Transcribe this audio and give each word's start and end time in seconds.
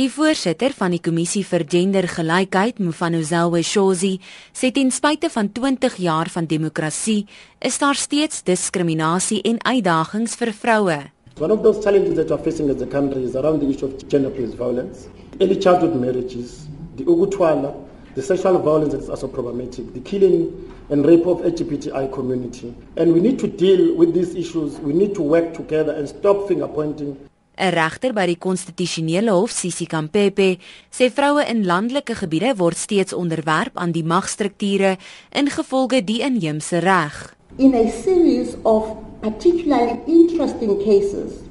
Die 0.00 0.08
voorsitter 0.08 0.72
van 0.72 0.94
die 0.94 1.00
kommissie 1.04 1.42
vir 1.44 1.60
gendergelykheid, 1.68 2.78
Mfanozelwe 2.80 3.60
Shozi, 3.60 4.14
sê 4.56 4.70
ten 4.72 4.88
spyte 4.88 5.28
van 5.28 5.50
20 5.52 5.98
jaar 6.00 6.30
van 6.32 6.46
demokrasie, 6.48 7.26
is 7.60 7.76
daar 7.82 7.98
steeds 8.00 8.40
diskriminasie 8.46 9.42
en 9.44 9.58
uitdagings 9.60 10.38
vir 10.40 10.54
vroue. 10.56 10.96
One 11.36 11.52
of 11.52 11.60
those 11.60 11.84
challenges 11.84 12.16
that 12.16 12.32
we're 12.32 12.40
facing 12.40 12.70
as 12.72 12.80
a 12.80 12.86
country 12.86 13.26
is 13.28 13.36
around 13.36 13.60
the 13.60 13.68
issue 13.68 13.90
of 13.90 14.08
gender-based 14.08 14.56
violence, 14.56 15.10
early 15.38 15.60
childhood 15.60 16.00
marriages, 16.00 16.64
the 16.96 17.04
ukutwala, 17.04 17.74
the 18.14 18.22
sexual 18.22 18.56
violence 18.56 18.94
that 18.94 19.02
is 19.02 19.10
also 19.10 19.28
problematic, 19.28 19.92
the 19.92 20.00
killing 20.00 20.48
and 20.88 21.04
rape 21.04 21.26
of 21.26 21.44
LGBTI 21.44 22.10
community. 22.10 22.72
And 22.96 23.12
we 23.12 23.20
need 23.20 23.38
to 23.40 23.48
deal 23.48 23.94
with 23.96 24.14
these 24.14 24.34
issues. 24.34 24.80
We 24.80 24.94
need 24.94 25.14
to 25.16 25.22
work 25.22 25.52
together 25.52 25.92
and 25.92 26.08
stop 26.08 26.48
finger 26.48 26.68
pointing 26.68 27.18
'n 27.60 27.72
Regter 27.76 28.14
by 28.16 28.24
die 28.24 28.38
konstitusionele 28.40 29.32
hof, 29.36 29.52
Sisi 29.52 29.84
Kampepe, 29.84 30.56
sê 30.88 31.10
vroue 31.12 31.44
in 31.44 31.66
landelike 31.68 32.14
gebiede 32.16 32.54
word 32.56 32.76
steeds 32.76 33.12
onderwerp 33.12 33.76
aan 33.76 33.92
die 33.92 34.04
magstrukture 34.04 34.96
ingevolge 35.36 36.00
die 36.04 36.22
inheemse 36.24 36.80
reg. 36.80 37.36
In 37.58 37.74
a 37.74 37.84
series 37.90 38.56
of 38.62 38.96
particularly 39.20 40.00
interesting 40.06 40.78
cases, 40.80 41.44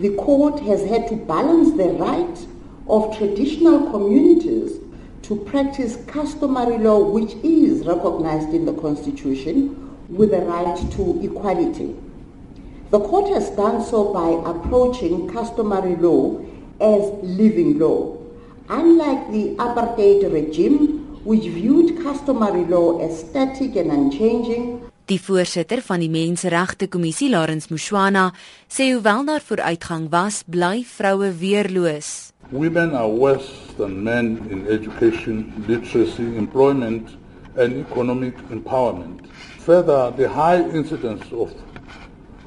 the 0.00 0.14
court 0.14 0.60
has 0.60 0.80
had 0.88 1.06
to 1.08 1.16
balance 1.16 1.76
the 1.76 1.92
right 2.00 2.38
of 2.86 3.14
traditional 3.18 3.90
communities 3.92 4.80
to 5.22 5.36
practice 5.36 5.98
customary 6.06 6.78
law 6.78 6.98
which 6.98 7.36
is 7.44 7.84
recognized 7.86 8.54
in 8.54 8.64
the 8.64 8.72
constitution 8.80 9.76
with 10.08 10.30
the 10.30 10.40
right 10.40 10.78
to 10.96 11.20
equality. 11.22 11.94
The 12.90 12.98
court 12.98 13.28
has 13.28 13.50
done 13.50 13.84
so 13.84 14.12
by 14.12 14.42
approaching 14.50 15.30
customary 15.30 15.94
law 15.94 16.40
as 16.80 17.06
living 17.22 17.78
law. 17.78 18.18
Unlike 18.68 19.30
the 19.30 19.54
apartheid 19.62 20.26
regime, 20.32 21.22
which 21.22 21.46
viewed 21.46 22.02
customary 22.02 22.64
law 22.64 22.98
as 22.98 23.20
static 23.20 23.76
and 23.76 23.92
unchanging, 23.92 24.82
Die 25.06 25.18
voorsitter 25.18 25.80
van 25.82 25.98
die 25.98 26.08
Menseregte 26.08 26.86
Kommissie, 26.88 27.30
Lawrence 27.30 27.66
Mushwana, 27.70 28.32
sê 28.70 28.92
hoewel 28.92 29.24
daar 29.26 29.42
vooruitgang 29.42 30.08
was, 30.10 30.42
bly 30.46 30.84
vroue 30.86 31.32
weerloos. 31.34 32.30
Women 32.50 32.94
are 32.94 33.08
worse 33.10 33.50
than 33.76 34.02
men 34.02 34.38
in 34.50 34.66
education, 34.66 35.52
literacy, 35.66 36.36
employment 36.36 37.16
and 37.56 37.86
economic 37.86 38.34
empowerment. 38.50 39.26
Further, 39.66 40.12
the 40.16 40.28
high 40.28 40.62
incidence 40.70 41.26
of 41.32 41.50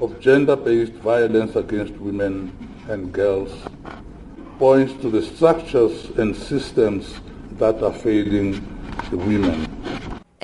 of 0.00 0.20
gender-based 0.20 0.92
violence 1.02 1.56
against 1.56 1.94
women 1.98 2.50
and 2.88 3.12
girls 3.12 3.50
points 4.58 4.92
to 5.02 5.10
the 5.10 5.22
structures 5.22 6.10
and 6.18 6.36
systems 6.36 7.20
that 7.58 7.82
are 7.82 7.92
failing 7.92 8.60
the 9.10 9.16
women. 9.16 9.66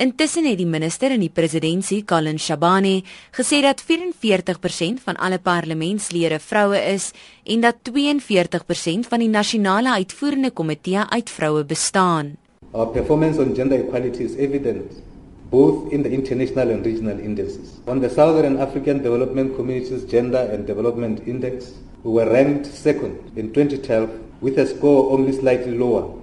Intussen 0.01 0.47
het 0.49 0.57
die 0.57 0.65
minister 0.65 1.13
in 1.13 1.21
die 1.21 1.29
presidentskap, 1.29 2.07
Colin 2.09 2.39
Shabane, 2.41 3.03
gesê 3.37 3.59
dat 3.61 3.83
44% 3.85 5.03
van 5.03 5.19
alle 5.21 5.37
parlementslede 5.37 6.39
vroue 6.41 6.79
is 6.93 7.11
en 7.45 7.61
dat 7.61 7.77
42% 7.91 9.05
van 9.11 9.21
die 9.21 9.29
nasionale 9.29 9.93
uitvoerende 9.93 10.49
komitee 10.51 10.97
uit 10.97 11.29
vroue 11.29 11.63
bestaan. 11.65 12.35
Our 12.71 12.87
performance 12.87 13.41
on 13.41 13.53
gender 13.55 13.77
equality 13.85 14.23
is 14.23 14.35
evident 14.35 15.10
both 15.51 15.91
in 15.91 16.01
the 16.01 16.09
international 16.09 16.71
and 16.71 16.85
regional 16.85 17.19
indices. 17.19 17.81
On 17.85 17.99
the 17.99 18.09
Southern 18.09 18.57
African 18.57 19.03
Development 19.03 19.53
Community's 19.57 20.05
Gender 20.05 20.49
and 20.49 20.65
Development 20.65 21.27
Index, 21.27 21.73
we 22.03 22.13
were 22.13 22.31
ranked 22.31 22.65
second 22.67 23.33
in 23.35 23.53
2012 23.53 24.09
with 24.41 24.57
a 24.57 24.65
score 24.65 25.11
only 25.11 25.33
slightly 25.33 25.77
lower 25.77 26.17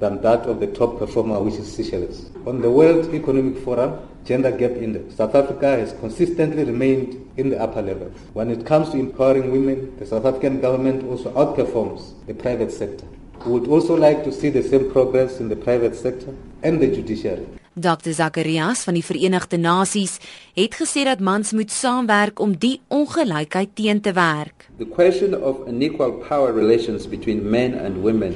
than 0.00 0.20
that 0.20 0.40
of 0.40 0.60
the 0.60 0.66
top 0.66 0.98
performer, 0.98 1.40
which 1.40 1.54
is 1.54 1.74
Seychelles. 1.74 2.30
On 2.46 2.60
the 2.60 2.70
World 2.70 3.12
Economic 3.14 3.56
Forum 3.64 4.06
Gender 4.24 4.50
Gap 4.50 4.72
Index, 4.72 5.16
South 5.16 5.34
Africa 5.34 5.68
has 5.78 5.94
consistently 5.94 6.64
remained 6.64 7.30
in 7.38 7.48
the 7.48 7.60
upper 7.60 7.80
levels. 7.80 8.16
When 8.34 8.50
it 8.50 8.66
comes 8.66 8.90
to 8.90 8.98
empowering 8.98 9.50
women, 9.50 9.96
the 9.98 10.04
South 10.06 10.26
African 10.26 10.60
government 10.60 11.04
also 11.04 11.32
outperforms 11.32 12.12
the 12.26 12.34
private 12.34 12.70
sector. 12.70 13.06
We 13.46 13.52
would 13.52 13.68
also 13.68 13.96
like 13.96 14.24
to 14.24 14.32
see 14.32 14.50
the 14.50 14.62
same 14.62 14.90
progress 14.90 15.40
in 15.40 15.48
the 15.48 15.56
private 15.56 15.96
sector 15.96 16.34
and 16.62 16.80
the 16.80 16.88
judiciary. 16.88 17.46
Dr 17.74 18.12
Zacharias 18.12 18.84
van 18.86 18.94
die 18.94 19.02
Verenigde 19.02 19.58
Nasies 19.58 20.20
het 20.54 20.76
gesê 20.78 21.02
dat 21.04 21.18
mans 21.18 21.52
moet 21.52 21.70
saamwerk 21.74 22.38
om 22.38 22.54
die 22.54 22.80
ongelykheid 22.88 23.74
teen 23.74 24.00
te 24.00 24.12
werk. 24.14 24.68
The 24.78 24.86
question 24.86 25.34
of 25.34 25.66
unequal 25.66 26.12
power 26.28 26.54
relations 26.54 27.08
between 27.08 27.50
men 27.50 27.74
and 27.74 27.98
women 28.02 28.34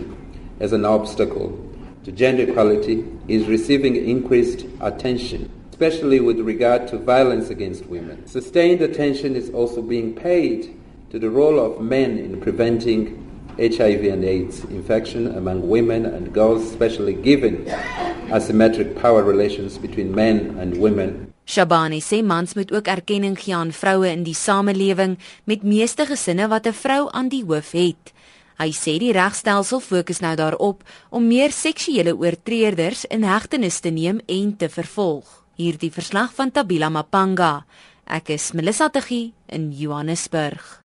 as 0.61 0.73
an 0.73 0.85
obstacle 0.85 1.55
to 2.03 2.11
gender 2.11 2.49
equality 2.49 3.05
is 3.27 3.47
receiving 3.47 3.95
increased 3.97 4.65
attention, 4.81 5.49
especially 5.71 6.21
with 6.21 6.41
regard 6.41 6.89
to 6.89 6.99
violence 6.99 7.51
against 7.51 7.87
women. 7.87 8.27
Sustained 8.27 8.83
attention 8.83 9.37
is 9.37 9.51
also 9.55 9.83
being 9.83 10.15
paid 10.15 10.75
to 11.11 11.19
the 11.19 11.31
role 11.31 11.61
of 11.61 11.81
men 11.81 12.19
in 12.19 12.41
preventing 12.41 13.25
HIV 13.59 14.05
and 14.05 14.25
AIDS 14.25 14.65
infection 14.65 15.37
among 15.37 15.69
women 15.69 16.07
and 16.07 16.33
girls, 16.33 16.63
especially 16.63 17.15
given 17.15 17.67
asymmetric 18.31 18.95
power 19.01 19.25
relations 19.25 19.79
between 19.79 20.15
men 20.15 20.59
and 20.61 20.77
women. 20.77 21.33
Shabani 21.49 22.03
sê 22.05 22.21
mans 22.23 22.55
moet 22.55 22.73
ook 22.73 22.89
erkenning 22.89 23.39
gee 23.41 23.55
aan 23.57 23.73
vroue 23.73 24.11
in 24.11 24.23
die 24.27 24.37
samelewing 24.37 25.17
met 25.45 25.63
meeste 25.63 26.05
gesinne 26.07 26.49
wat 26.49 26.67
'n 26.67 26.73
vrou 26.73 27.09
aan 27.13 27.29
die 27.29 27.45
hoof 27.45 27.73
het. 27.73 28.13
Hy 28.59 28.71
sê 28.75 28.99
die 28.99 29.13
regstelsel 29.13 29.81
fokus 29.81 30.19
nou 30.21 30.35
daarop 30.37 30.83
om 31.11 31.27
meer 31.27 31.53
seksuele 31.53 32.17
oortreders 32.17 33.05
in 33.05 33.23
hegtenis 33.23 33.81
te 33.81 33.91
neem 33.91 34.21
en 34.27 34.57
te 34.57 34.69
vervolg. 34.69 35.45
Hierdie 35.55 35.93
verslag 35.93 36.35
van 36.35 36.51
Tabila 36.51 36.89
Mapanga. 36.89 37.65
Ek 38.07 38.29
is 38.29 38.53
Melissa 38.53 38.89
Tuggie 38.89 39.33
in 39.47 39.71
Johannesburg. 39.73 40.83